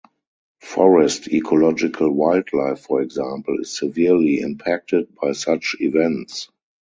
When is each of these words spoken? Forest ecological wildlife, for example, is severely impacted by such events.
Forest 0.63 1.27
ecological 1.27 2.11
wildlife, 2.11 2.79
for 2.79 3.03
example, 3.03 3.59
is 3.59 3.77
severely 3.77 4.39
impacted 4.39 5.13
by 5.13 5.33
such 5.33 5.75
events. 5.79 6.49